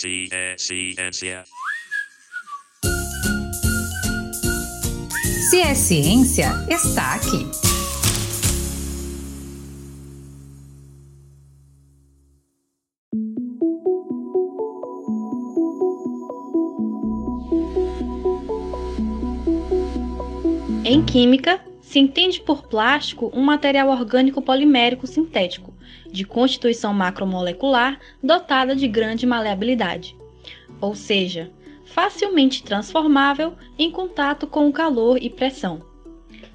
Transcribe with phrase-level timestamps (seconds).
[0.00, 1.44] Se é ciência.
[5.50, 7.46] Se é ciência, está aqui.
[20.82, 25.69] Em química, se entende por plástico um material orgânico polimérico sintético,
[26.10, 30.16] de constituição macromolecular dotada de grande maleabilidade,
[30.80, 31.50] ou seja,
[31.84, 35.82] facilmente transformável em contato com o calor e pressão.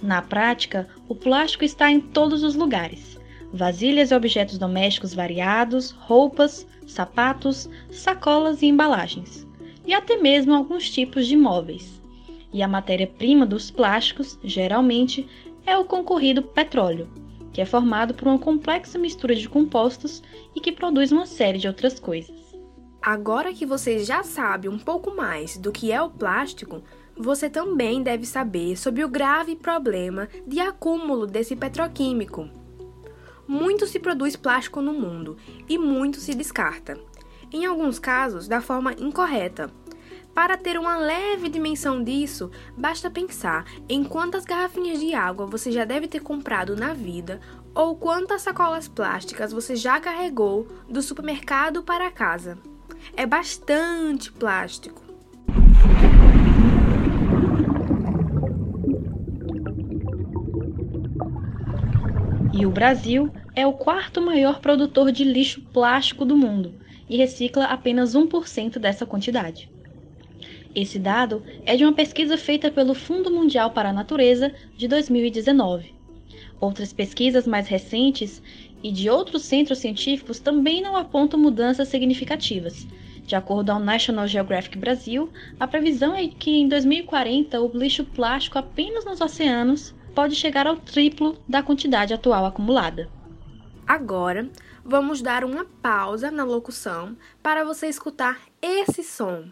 [0.02, 3.20] Na prática, o plástico está em todos os lugares:
[3.52, 9.48] vasilhas e objetos domésticos variados, roupas, sapatos, sacolas e embalagens,
[9.86, 12.02] e até mesmo alguns tipos de móveis.
[12.54, 15.28] E a matéria-prima dos plásticos, geralmente,
[15.66, 17.10] é o concorrido petróleo,
[17.56, 20.22] que é formado por uma complexa mistura de compostos
[20.54, 22.36] e que produz uma série de outras coisas.
[23.02, 26.84] Agora que você já sabe um pouco mais do que é o plástico,
[27.18, 32.50] você também deve saber sobre o grave problema de acúmulo desse petroquímico.
[33.48, 35.38] Muito se produz plástico no mundo
[35.70, 37.00] e muito se descarta,
[37.54, 39.72] em alguns casos da forma incorreta.
[40.36, 45.86] Para ter uma leve dimensão disso, basta pensar em quantas garrafinhas de água você já
[45.86, 47.40] deve ter comprado na vida
[47.74, 52.58] ou quantas sacolas plásticas você já carregou do supermercado para casa.
[53.16, 55.02] É bastante plástico.
[62.52, 66.76] E o Brasil é o quarto maior produtor de lixo plástico do mundo
[67.10, 69.74] e recicla apenas 1% dessa quantidade.
[70.76, 75.96] Esse dado é de uma pesquisa feita pelo Fundo Mundial para a Natureza de 2019.
[76.60, 78.44] Outras pesquisas mais recentes
[78.84, 82.86] e de outros centros científicos também não apontam mudanças significativas.
[83.26, 88.60] De acordo ao National Geographic Brasil, a previsão é que em 2040 o lixo plástico
[88.60, 93.10] apenas nos oceanos pode chegar ao triplo da quantidade atual acumulada.
[93.88, 94.50] Agora,
[94.84, 99.46] vamos dar uma pausa na locução para você escutar esse som.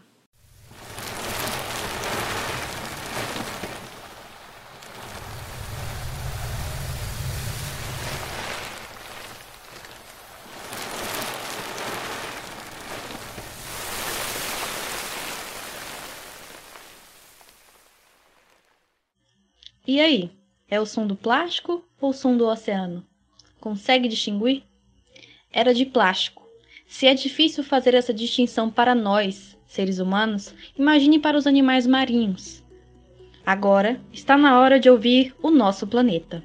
[19.86, 20.32] E aí,
[20.70, 23.06] é o som do plástico ou o som do oceano?
[23.60, 24.64] Consegue distinguir?
[25.52, 26.48] Era de plástico.
[26.88, 32.64] Se é difícil fazer essa distinção para nós, seres humanos, imagine para os animais marinhos.
[33.46, 36.42] Agora está na hora de ouvir o nosso planeta.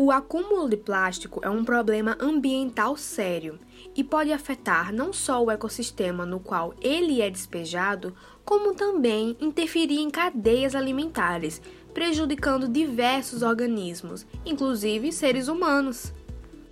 [0.00, 3.58] O acúmulo de plástico é um problema ambiental sério
[3.96, 8.14] e pode afetar não só o ecossistema no qual ele é despejado,
[8.44, 11.60] como também interferir em cadeias alimentares,
[11.98, 16.12] prejudicando diversos organismos, inclusive seres humanos.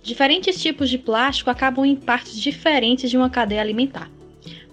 [0.01, 4.09] Diferentes tipos de plástico acabam em partes diferentes de uma cadeia alimentar.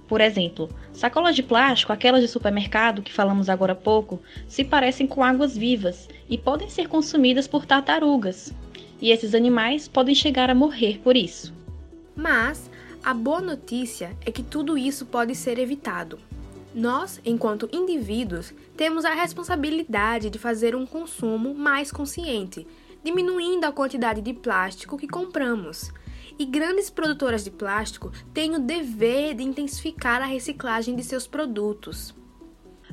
[0.06, 5.08] Por exemplo, sacolas de plástico, aquelas de supermercado que falamos agora há pouco, se parecem
[5.08, 8.54] com águas vivas e podem ser consumidas por tartarugas.
[9.00, 11.52] E esses animais podem chegar a morrer por isso.
[12.14, 12.70] Mas
[13.02, 16.16] a boa notícia é que tudo isso pode ser evitado.
[16.74, 22.66] Nós, enquanto indivíduos, temos a responsabilidade de fazer um consumo mais consciente,
[23.04, 25.92] diminuindo a quantidade de plástico que compramos.
[26.36, 32.12] E grandes produtoras de plástico têm o dever de intensificar a reciclagem de seus produtos.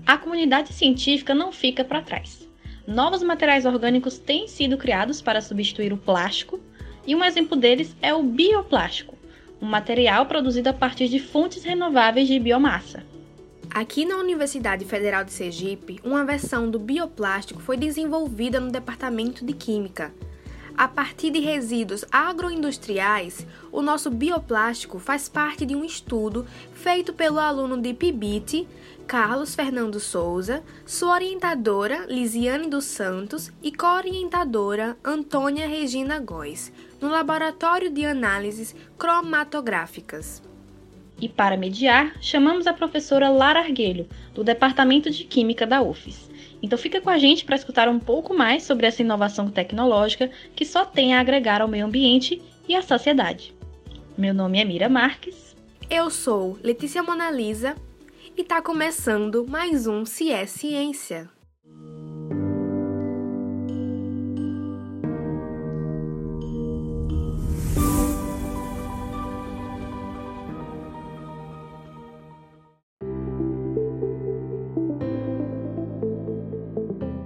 [0.06, 2.48] A comunidade científica não fica para trás.
[2.88, 6.60] Novos materiais orgânicos têm sido criados para substituir o plástico,
[7.08, 9.18] e um exemplo deles é o bioplástico,
[9.60, 13.10] um material produzido a partir de fontes renováveis de biomassa.
[13.74, 19.54] Aqui na Universidade Federal de Sergipe, uma versão do bioplástico foi desenvolvida no Departamento de
[19.54, 20.14] Química.
[20.78, 27.40] A partir de resíduos agroindustriais, o nosso bioplástico faz parte de um estudo feito pelo
[27.40, 28.68] aluno de PIBIT,
[29.08, 37.90] Carlos Fernando Souza, sua orientadora Lisiane dos Santos e co-orientadora Antônia Regina Góes, no Laboratório
[37.90, 40.51] de Análises Cromatográficas.
[41.22, 46.32] E para mediar, chamamos a professora Lara Arguelho, do Departamento de Química da UFES.
[46.64, 50.66] Então fica com a gente para escutar um pouco mais sobre essa inovação tecnológica que
[50.66, 53.54] só tem a agregar ao meio ambiente e à sociedade.
[54.18, 55.56] Meu nome é Mira Marques.
[55.90, 57.76] Eu sou Letícia Monalisa
[58.36, 61.30] e está começando mais um Se é Ciência.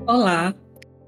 [0.08, 0.54] Olá,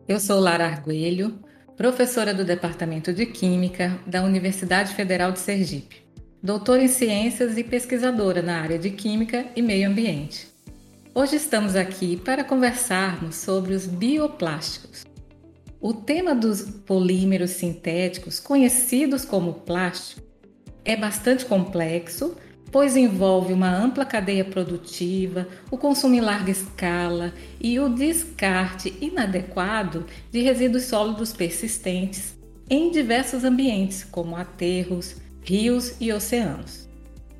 [0.07, 1.37] eu sou Lara Arguelho,
[1.75, 5.97] professora do Departamento de Química da Universidade Federal de Sergipe,
[6.41, 10.47] doutora em Ciências e pesquisadora na área de Química e Meio Ambiente.
[11.13, 15.05] Hoje estamos aqui para conversarmos sobre os bioplásticos.
[15.79, 20.23] O tema dos polímeros sintéticos, conhecidos como plástico,
[20.83, 22.35] é bastante complexo
[22.71, 30.05] pois envolve uma ampla cadeia produtiva, o consumo em larga escala e o descarte inadequado
[30.31, 32.35] de resíduos sólidos persistentes
[32.69, 36.87] em diversos ambientes, como aterros, rios e oceanos.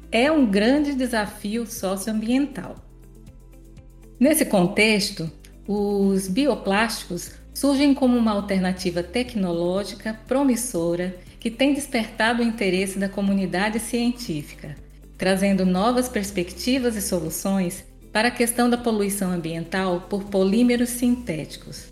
[0.09, 2.75] É um grande desafio socioambiental.
[4.17, 5.29] Nesse contexto,
[5.67, 13.79] os bioplásticos surgem como uma alternativa tecnológica promissora que tem despertado o interesse da comunidade
[13.79, 14.86] científica
[15.17, 17.83] trazendo novas perspectivas e soluções
[18.13, 21.91] para a questão da poluição ambiental por polímeros sintéticos.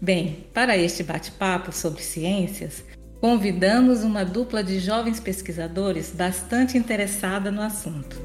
[0.00, 2.84] Bem, para este bate-papo sobre ciências,
[3.20, 8.16] convidamos uma dupla de jovens pesquisadores bastante interessada no assunto.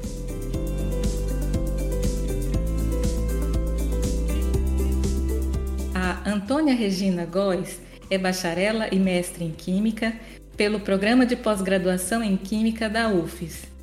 [5.94, 10.14] A Antônia Regina Góes é bacharela e mestre em Química
[10.56, 13.73] pelo Programa de Pós-Graduação em Química da UFES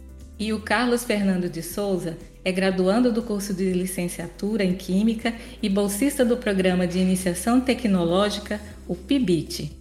[0.42, 5.70] e o Carlos Fernando de Souza é graduando do curso de licenciatura em Química e
[5.70, 9.72] bolsista do programa de iniciação tecnológica, o PIBIT.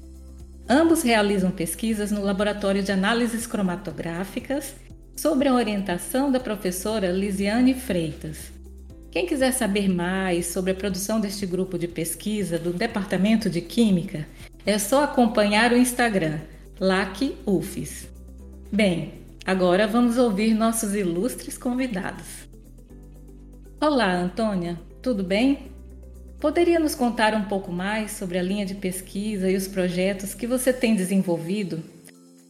[0.68, 4.74] Ambos realizam pesquisas no Laboratório de Análises Cromatográficas
[5.16, 8.52] sobre a orientação da professora Lisiane Freitas.
[9.10, 14.28] Quem quiser saber mais sobre a produção deste grupo de pesquisa do Departamento de Química,
[14.66, 16.38] é só acompanhar o Instagram,
[16.78, 18.10] LACUFES.
[18.70, 22.48] Bem, Agora vamos ouvir nossos ilustres convidados.
[23.80, 25.72] Olá, Antônia, tudo bem?
[26.38, 30.46] Poderia nos contar um pouco mais sobre a linha de pesquisa e os projetos que
[30.46, 31.82] você tem desenvolvido?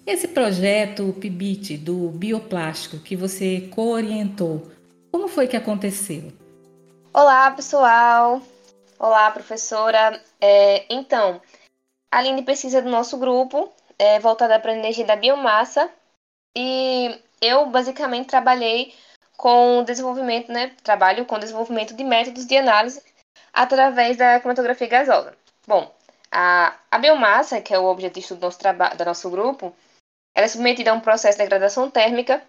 [0.05, 4.69] Esse projeto, o PIBIT, do bioplástico, que você co-orientou,
[5.13, 6.33] como foi que aconteceu?
[7.15, 8.43] Olá, pessoal!
[8.99, 10.21] Olá, professora!
[10.41, 11.41] É, então,
[12.11, 15.89] a linha de pesquisa do nosso grupo é voltada para a energia da biomassa
[16.57, 18.95] e eu basicamente trabalhei
[19.37, 20.75] com desenvolvimento, né?
[20.83, 23.03] Trabalho com desenvolvimento de métodos de análise
[23.53, 25.35] através da cromatografia gasosa.
[25.67, 25.93] Bom,
[26.31, 29.75] a, a biomassa, que é o objeto de estudo do nosso, do nosso grupo,
[30.35, 32.43] ela é submetida a um processo de degradação térmica.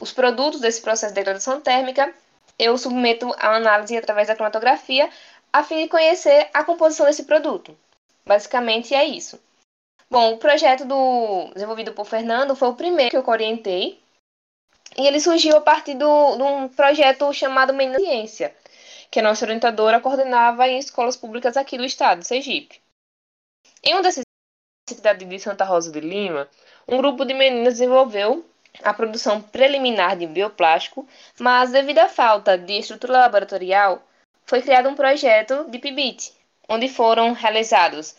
[0.00, 2.12] Os produtos desse processo de degradação térmica
[2.58, 5.08] eu submeto a análise através da cromatografia
[5.52, 7.76] a fim de conhecer a composição desse produto.
[8.24, 9.38] Basicamente é isso.
[10.12, 13.98] Bom, o projeto do, desenvolvido por Fernando foi o primeiro que eu orientei.
[14.94, 18.54] E ele surgiu a partir do, de um projeto chamado Menina Ciência,
[19.10, 22.78] que a nossa orientadora coordenava em escolas públicas aqui do estado, Sergipe.
[23.82, 24.22] Em uma dessas
[24.86, 26.46] cidades de Santa Rosa de Lima,
[26.86, 28.44] um grupo de meninas desenvolveu
[28.82, 31.08] a produção preliminar de bioplástico,
[31.40, 34.02] mas devido à falta de estrutura laboratorial,
[34.44, 36.34] foi criado um projeto de PIBIT,
[36.68, 38.14] onde foram realizados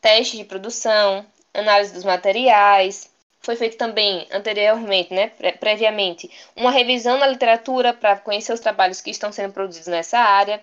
[0.00, 3.10] testes de produção, análise dos materiais.
[3.40, 5.28] Foi feito também anteriormente, né,
[5.60, 10.62] previamente, uma revisão na literatura para conhecer os trabalhos que estão sendo produzidos nessa área.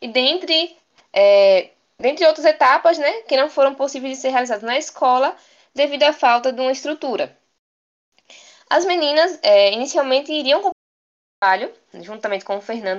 [0.00, 0.76] E dentre,
[1.12, 5.36] é, dentre outras etapas, né, que não foram possíveis de ser realizadas na escola
[5.74, 7.36] devido à falta de uma estrutura.
[8.68, 10.72] As meninas é, inicialmente iriam com o
[11.40, 12.98] trabalho, juntamente com o Fernando,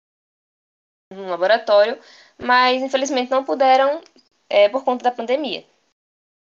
[1.11, 1.99] no laboratório,
[2.37, 4.01] mas infelizmente não puderam
[4.49, 5.63] é, por conta da pandemia.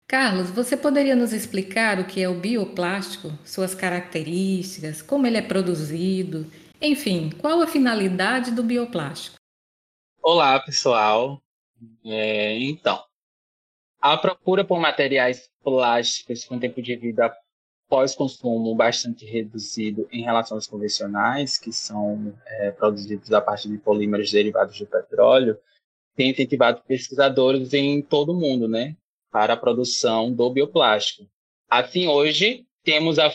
[0.08, 5.42] Carlos, você poderia nos explicar o que é o bioplástico, suas características, como ele é
[5.42, 6.46] produzido,
[6.82, 9.38] enfim, qual a finalidade do bioplástico?
[10.22, 11.42] Olá, pessoal.
[12.06, 13.02] É, então,
[14.00, 17.34] a procura por materiais plásticos com tempo de vida
[17.88, 24.32] pós-consumo bastante reduzido em relação aos convencionais, que são é, produzidos a partir de polímeros
[24.32, 25.58] derivados do petróleo,
[26.16, 28.96] tem incentivado pesquisadores em todo o mundo, né,
[29.32, 31.28] para a produção do bioplástico.
[31.70, 33.32] Assim, hoje temos a,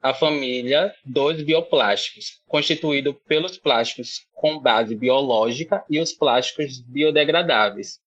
[0.00, 8.00] a família dos bioplásticos, constituído pelos plásticos com base biológica e os plásticos biodegradáveis.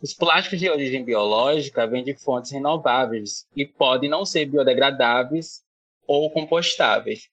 [0.00, 5.62] Os plásticos de origem biológica vêm de fontes renováveis e podem não ser biodegradáveis
[6.06, 7.28] ou compostáveis,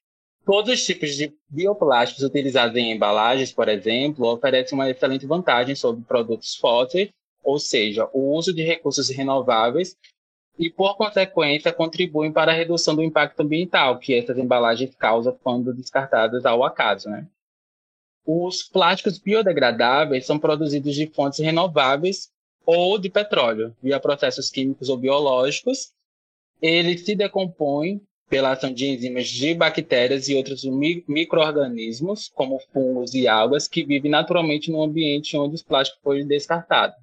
[0.45, 6.03] Todos os tipos de bioplásticos utilizados em embalagens, por exemplo, oferecem uma excelente vantagem sobre
[6.03, 7.09] produtos fósseis,
[7.41, 9.95] ou seja, o uso de recursos renováveis
[10.59, 15.73] e, por consequência, contribuem para a redução do impacto ambiental que essas embalagens causam quando
[15.73, 17.09] descartadas ao acaso.
[17.09, 17.25] Né?
[18.25, 22.29] Os plásticos biodegradáveis são produzidos de fontes renováveis
[22.65, 25.93] ou de petróleo, via processos químicos ou biológicos.
[26.61, 28.01] Ele se decompõe
[28.33, 34.09] pela ação de enzimas de bactérias e outros micro-organismos, como fungos e algas, que vivem
[34.09, 36.97] naturalmente no ambiente onde os plásticos foram descartados.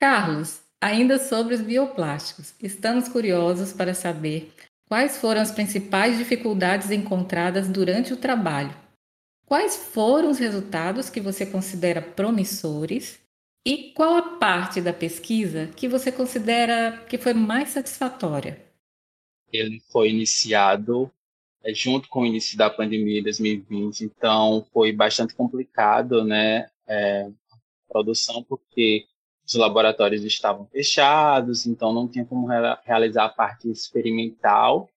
[0.00, 4.50] Carlos, ainda sobre os bioplásticos, estamos curiosos para saber
[4.88, 8.74] quais foram as principais dificuldades encontradas durante o trabalho.
[9.44, 13.20] Quais foram os resultados que você considera promissores
[13.66, 18.71] e qual a parte da pesquisa que você considera que foi mais satisfatória?
[19.52, 21.10] Ele foi iniciado
[21.64, 27.22] é, junto com o início da pandemia de 2020, então foi bastante complicado, né, é,
[27.50, 29.04] a produção, porque
[29.46, 32.46] os laboratórios estavam fechados, então não tinha como
[32.84, 34.88] realizar a parte experimental,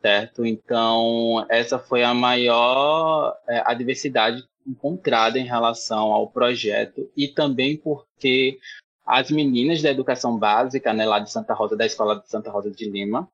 [0.00, 0.44] certo?
[0.44, 8.58] Então, essa foi a maior é, adversidade encontrada em relação ao projeto e também porque
[9.04, 12.70] as meninas da educação básica, né, lá de Santa Rosa, da Escola de Santa Rosa
[12.70, 13.28] de Lima,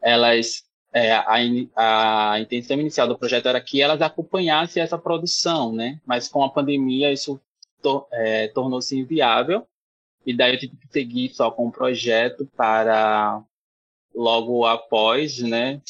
[0.00, 6.00] elas é, a, a intenção inicial do projeto era que elas acompanhassem essa produção, né?
[6.06, 7.40] Mas com a pandemia isso
[7.82, 9.66] to, é, tornou-se inviável
[10.24, 13.42] e daí eu tive que seguir só com o projeto para
[14.14, 15.80] logo após, né?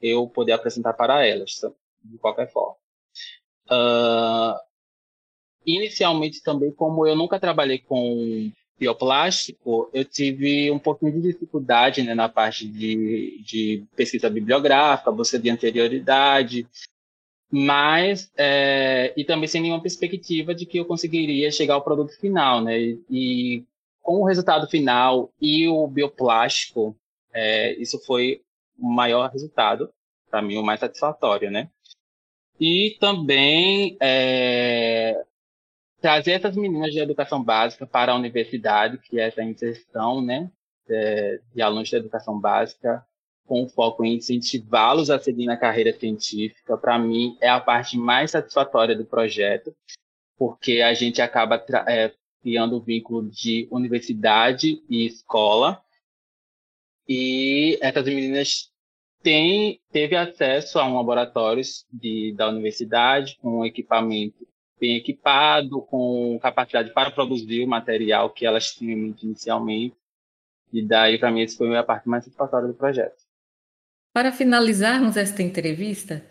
[0.00, 1.60] Eu poder apresentar para elas,
[2.02, 2.76] de qualquer forma.
[3.70, 4.58] Uh,
[5.64, 12.14] inicialmente também, como eu nunca trabalhei com bioplástico, eu tive um pouquinho de dificuldade né,
[12.14, 16.66] na parte de, de pesquisa bibliográfica, busca de anterioridade,
[17.50, 22.60] mas é, e também sem nenhuma perspectiva de que eu conseguiria chegar ao produto final,
[22.60, 22.76] né?
[23.08, 23.64] E,
[24.02, 26.94] com o resultado final e o bioplástico,
[27.32, 28.42] é, isso foi
[28.78, 29.88] o maior resultado
[30.28, 31.70] para mim, o mais satisfatório, né?
[32.58, 35.24] E também é,
[36.04, 40.50] trazer essas meninas de educação básica para a universidade, que é essa inserção né,
[40.86, 43.02] de, de alunos de educação básica,
[43.46, 48.32] com foco em incentivá-los a seguir na carreira científica, para mim é a parte mais
[48.32, 49.74] satisfatória do projeto,
[50.36, 51.56] porque a gente acaba
[51.88, 55.82] é, criando o um vínculo de universidade e escola,
[57.08, 58.70] e essas meninas
[59.22, 64.46] têm, teve acesso a um laboratório de, da universidade com equipamento
[64.78, 69.96] bem equipado, com capacidade para produzir o material que elas tinham inicialmente.
[70.72, 73.22] E daí, para mim, essa foi a parte mais satisfatória do projeto.
[74.12, 76.24] Para finalizarmos esta entrevista,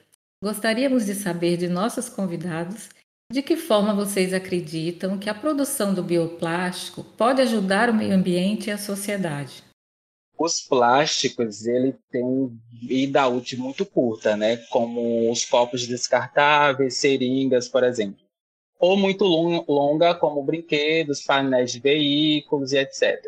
[0.43, 2.89] gostaríamos de saber de nossos convidados
[3.31, 8.67] de que forma vocês acreditam que a produção do bioplástico pode ajudar o meio ambiente
[8.67, 9.63] e a sociedade.
[10.37, 14.57] Os plásticos, ele tem vida útil muito curta, né?
[14.69, 18.22] Como os copos descartáveis, seringas, por exemplo
[18.79, 23.19] ou muito longa, como brinquedos, painéis de veículos e etc.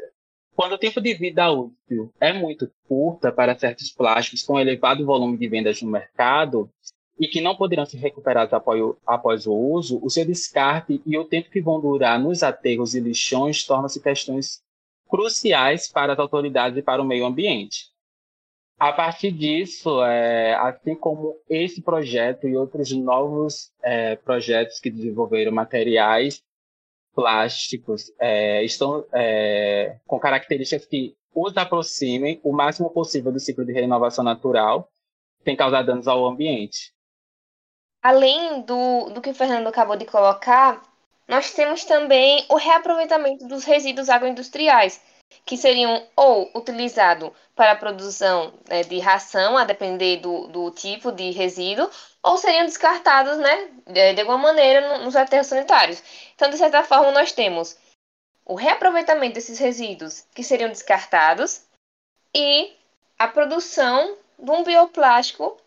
[0.55, 5.37] Quando o tempo de vida útil é muito curta para certos plásticos com elevado volume
[5.37, 6.69] de vendas no mercado
[7.19, 8.53] e que não poderão ser recuperados
[9.05, 12.99] após o uso, o seu descarte e o tempo que vão durar nos aterros e
[12.99, 14.61] lixões tornam-se questões
[15.09, 17.94] cruciais para as autoridades e para o meio ambiente.
[18.77, 25.51] A partir disso, é, assim como esse projeto e outros novos é, projetos que desenvolveram
[25.51, 26.43] materiais
[27.13, 33.71] plásticos é, estão é, com características que os aproximem o máximo possível do ciclo de
[33.71, 34.89] renovação natural,
[35.43, 36.93] sem causar danos ao ambiente.
[38.01, 40.81] Além do, do que o Fernando acabou de colocar,
[41.27, 45.01] nós temos também o reaproveitamento dos resíduos agroindustriais,
[45.45, 51.11] que seriam ou utilizados para a produção né, de ração, a depender do, do tipo
[51.11, 51.89] de resíduo,
[52.23, 56.01] ou seriam descartados né, de, de alguma maneira nos aterros sanitários.
[56.35, 57.77] Então, de certa forma, nós temos
[58.45, 61.63] o reaproveitamento desses resíduos que seriam descartados
[62.35, 62.75] e
[63.17, 65.57] a produção de um bioplástico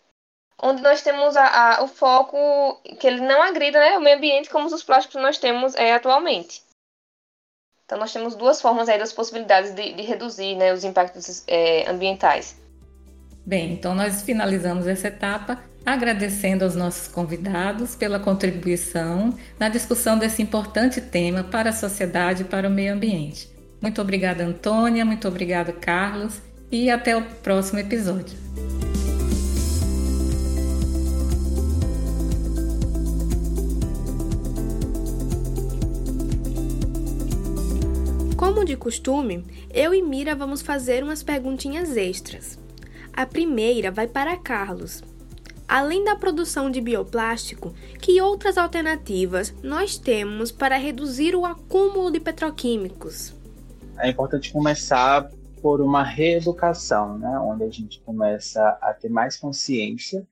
[0.61, 2.37] onde nós temos a, a, o foco
[2.99, 5.95] que ele não agrida né, o meio ambiente como os plásticos que nós temos é,
[5.95, 6.63] atualmente.
[7.89, 11.91] Então, nós temos duas formas aí das possibilidades de, de reduzir né, os impactos é,
[11.91, 12.55] ambientais.
[13.47, 20.43] Bem, então nós finalizamos essa etapa agradecendo aos nossos convidados pela contribuição na discussão desse
[20.43, 23.49] importante tema para a sociedade e para o meio ambiente.
[23.81, 28.37] Muito obrigada, Antônia, muito obrigada, Carlos, e até o próximo episódio.
[38.69, 42.59] De costume, eu e Mira vamos fazer umas perguntinhas extras.
[43.13, 45.03] A primeira vai para Carlos.
[45.67, 52.21] Além da produção de bioplástico, que outras alternativas nós temos para reduzir o acúmulo de
[52.21, 53.37] petroquímicos?
[53.99, 57.39] é importante começar por uma reeducação, né?
[57.41, 60.27] onde a gente começa a ter mais consciência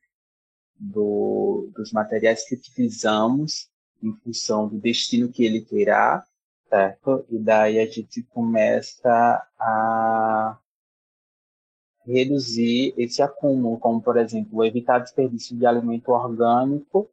[0.78, 3.69] do, dos materiais que utilizamos
[4.02, 6.25] em função do destino que ele terá,
[6.69, 7.25] certo?
[7.31, 10.59] E daí a gente começa a
[12.07, 17.11] reduzir esse acúmulo, como por exemplo, evitar desperdício de alimento orgânico,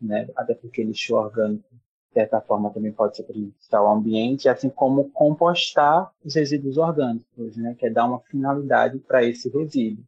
[0.00, 0.28] né?
[0.36, 1.68] Até porque lixo orgânico
[2.08, 7.56] de certa forma também pode ser prejudicial ao ambiente, assim como compostar os resíduos orgânicos,
[7.56, 7.74] né?
[7.78, 10.04] Que é dar uma finalidade para esse resíduo.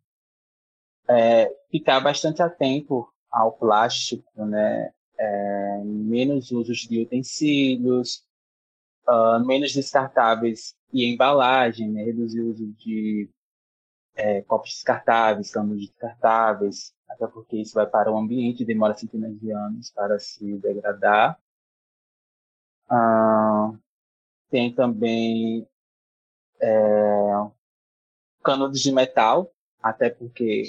[1.09, 4.93] É, ficar bastante atento ao plástico, né?
[5.19, 8.25] É, menos usos de utensílios,
[9.09, 12.03] uh, menos descartáveis e embalagem, né?
[12.03, 13.29] reduzir o uso de
[14.15, 19.39] é, copos descartáveis, canos descartáveis, até porque isso vai para o ambiente e demora centenas
[19.39, 21.39] de anos para se degradar.
[22.91, 23.79] Uh,
[24.51, 25.67] tem também
[26.61, 26.71] é,
[28.43, 29.53] canudos de metal,
[29.83, 30.65] até porque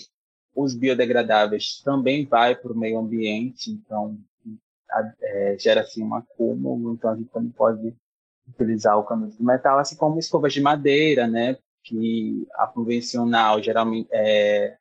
[0.55, 4.17] os biodegradáveis também vai para o meio ambiente, então
[5.21, 7.95] é, gera-se um acúmulo, então a gente também pode
[8.53, 14.07] utilizar o canudo de metal, assim como escovas de madeira, né, que a convencional geralmente
[14.11, 14.77] é,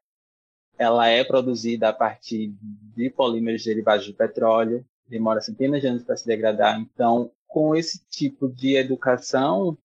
[0.78, 2.54] ela é produzida a partir
[2.94, 8.00] de polímeros derivados de petróleo, demora centenas de anos para se degradar, então com esse
[8.08, 9.76] tipo de educação,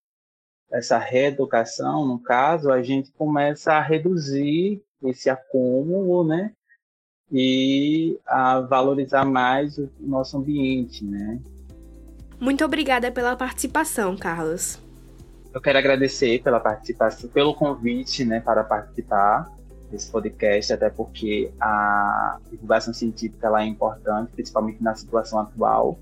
[0.72, 6.54] essa reeducação, no caso, a gente começa a reduzir esse acúmulo, né?
[7.32, 11.42] E a valorizar mais o nosso ambiente, né?
[12.40, 14.80] Muito obrigada pela participação, Carlos.
[15.54, 19.50] Eu quero agradecer pela participação, pelo convite, né, para participar
[19.90, 25.98] desse podcast, até porque a divulgação científica ela é importante, principalmente na situação atual,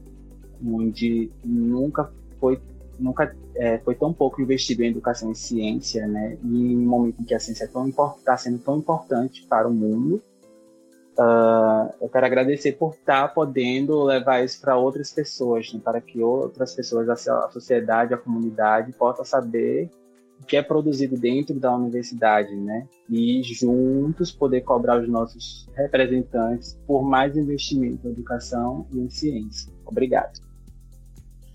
[0.65, 2.59] onde nunca foi
[2.99, 6.37] nunca é, foi tão pouco investido em educação e ciência, né?
[6.43, 10.21] E em um momento em que a ciência está sendo tão importante para o mundo,
[11.17, 15.79] uh, eu quero agradecer por estar tá podendo levar isso para outras pessoas, né?
[15.83, 19.89] para que outras pessoas, a sociedade, a comunidade, possa saber
[20.41, 22.85] o que é produzido dentro da universidade, né?
[23.09, 29.71] E juntos poder cobrar os nossos representantes por mais investimento em educação e em ciência.
[29.85, 30.41] Obrigado.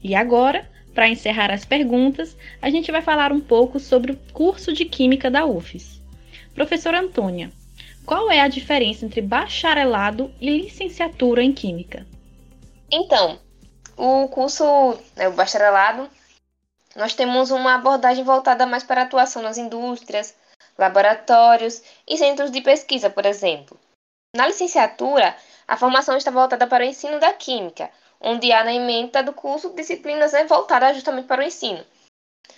[0.03, 4.73] E agora, para encerrar as perguntas, a gente vai falar um pouco sobre o curso
[4.73, 6.01] de Química da UFES.
[6.55, 7.51] Professora Antônia,
[8.09, 12.07] qual é a diferença entre bacharelado e licenciatura em Química?
[12.90, 13.38] Então,
[13.99, 14.64] o curso,
[15.14, 16.09] né, o bacharelado,
[16.97, 20.35] nós temos uma abordagem voltada mais para atuação nas indústrias,
[20.79, 23.79] laboratórios e centros de pesquisa, por exemplo.
[24.35, 29.23] Na licenciatura, a formação está voltada para o ensino da química, onde há na ementa
[29.23, 31.85] do curso disciplinas né, voltadas justamente para o ensino.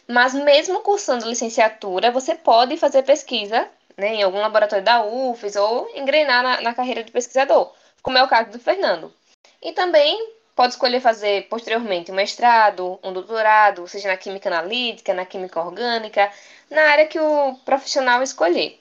[0.06, 3.68] Mas mesmo cursando licenciatura, você pode fazer pesquisa
[4.00, 8.22] né, em algum laboratório da UFES ou engrenar na, na carreira de pesquisador, como é
[8.22, 9.12] o caso do Fernando.
[9.62, 15.24] E também pode escolher fazer posteriormente um mestrado, um doutorado, seja na química analítica, na
[15.24, 16.30] química orgânica,
[16.70, 18.80] na área que o profissional escolher.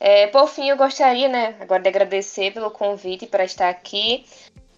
[0.00, 4.24] É, por fim, eu gostaria né, agora de agradecer pelo convite para estar aqui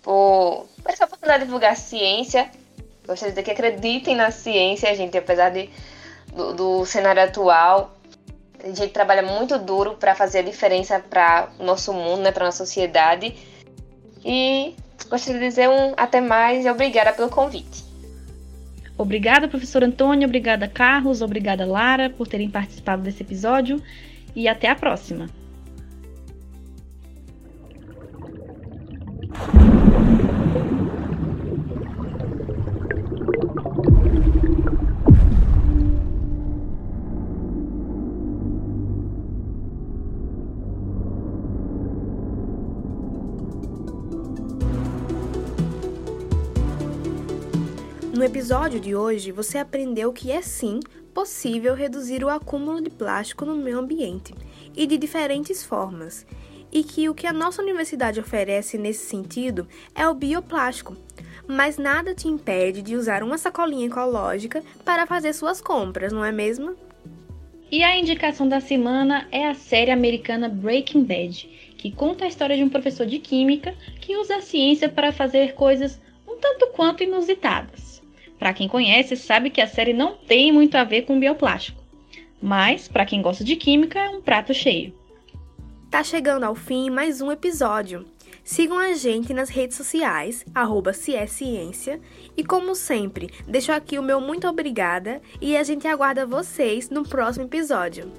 [0.02, 2.50] por, por essa oportunidade de divulgar ciência.
[3.06, 5.68] Gostaria de dizer que acreditem na ciência, gente, apesar de,
[6.34, 7.99] do, do cenário atual.
[8.62, 12.44] A gente trabalha muito duro para fazer a diferença para o nosso mundo, né, para
[12.44, 13.35] nossa sociedade.
[14.25, 14.75] E
[15.09, 17.85] gostaria de dizer um até mais e obrigada pelo convite.
[18.96, 23.83] Obrigada, professor Antônio, obrigada, Carlos, obrigada, Lara, por terem participado desse episódio
[24.37, 25.27] e até a próxima.
[48.50, 50.80] Episódio de hoje, você aprendeu que é sim
[51.14, 54.34] possível reduzir o acúmulo de plástico no meio ambiente
[54.76, 56.26] e de diferentes formas,
[56.72, 60.96] e que o que a nossa universidade oferece nesse sentido é o bioplástico.
[61.46, 66.32] Mas nada te impede de usar uma sacolinha ecológica para fazer suas compras, não é
[66.32, 66.74] mesmo?
[67.70, 72.56] E a indicação da semana é a série americana Breaking Bad, que conta a história
[72.56, 77.04] de um professor de química que usa a ciência para fazer coisas um tanto quanto
[77.04, 77.89] inusitadas.
[78.40, 81.79] Para quem conhece, sabe que a série não tem muito a ver com bioplástico.
[82.40, 84.94] Mas, para quem gosta de química, é um prato cheio.
[85.90, 88.07] Tá chegando ao fim mais um episódio.
[88.42, 92.00] Sigam a gente nas redes sociais, arroba Ciência,
[92.35, 97.07] e como sempre, deixo aqui o meu muito obrigada e a gente aguarda vocês no
[97.07, 98.11] próximo episódio.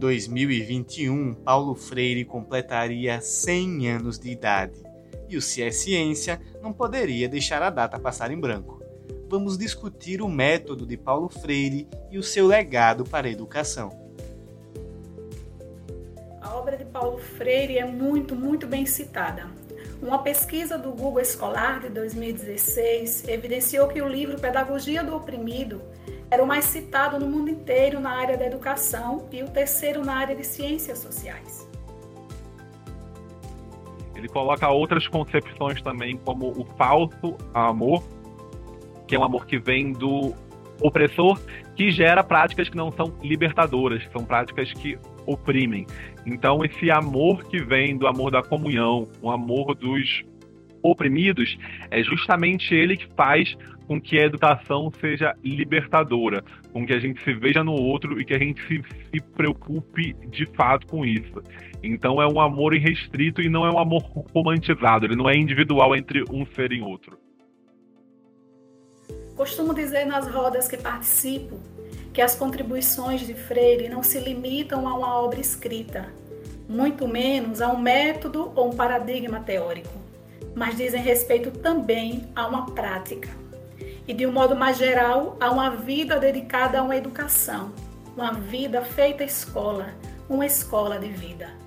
[0.00, 4.82] 2021, Paulo Freire completaria 100 anos de idade
[5.28, 8.82] e o Se é Ciência não poderia deixar a data passar em branco.
[9.28, 13.90] Vamos discutir o método de Paulo Freire e o seu legado para a educação.
[16.40, 19.48] A obra de Paulo Freire é muito, muito bem citada.
[20.02, 25.82] Uma pesquisa do Google Escolar de 2016 evidenciou que o livro Pedagogia do Oprimido
[26.30, 30.14] era o mais citado no mundo inteiro na área da educação e o terceiro na
[30.14, 31.68] área de ciências sociais.
[34.14, 38.04] Ele coloca outras concepções também, como o falso amor,
[39.08, 40.34] que é um amor que vem do
[40.80, 41.40] opressor,
[41.74, 45.86] que gera práticas que não são libertadoras, são práticas que oprimem.
[46.26, 50.24] Então, esse amor que vem do amor da comunhão, o amor dos
[50.82, 51.58] oprimidos,
[51.90, 57.20] é justamente ele que faz com que a educação seja libertadora, com que a gente
[57.24, 61.42] se veja no outro e que a gente se, se preocupe de fato com isso.
[61.82, 65.96] Então é um amor irrestrito e não é um amor romantizado, ele não é individual
[65.96, 67.18] entre um ser e outro.
[69.34, 71.58] Costumo dizer nas rodas que participo
[72.12, 76.12] que as contribuições de Freire não se limitam a uma obra escrita,
[76.68, 80.09] muito menos a um método ou um paradigma teórico,
[80.54, 83.28] mas dizem respeito também a uma prática
[84.06, 87.72] e, de um modo mais geral, a uma vida dedicada a uma educação,
[88.16, 89.94] uma vida feita escola,
[90.28, 91.60] uma escola de vida.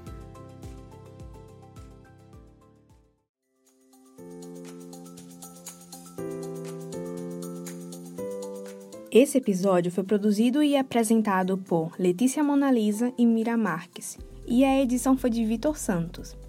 [9.10, 14.18] Esse episódio foi produzido e apresentado por Letícia Monalisa e Mira Marques,
[14.48, 16.43] e a edição foi de Vitor Santos.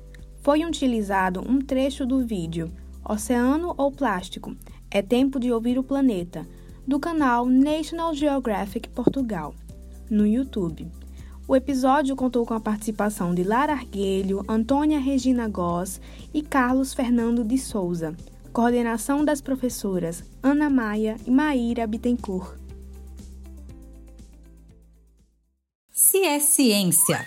[0.44, 2.70] Foi utilizado um trecho do vídeo
[3.02, 4.54] Oceano ou Plástico?
[4.90, 6.46] É Tempo de Ouvir o Planeta,
[6.86, 9.54] do canal National Geographic Portugal,
[10.10, 10.86] no YouTube.
[11.48, 15.98] O episódio contou com a participação de Lara Arguelho, Antônia Regina Goss
[16.32, 18.14] e Carlos Fernando de Souza
[18.52, 22.56] coordenação das professoras Ana Maia e Maíra Bittencourt.
[25.90, 27.26] Se é Ciência,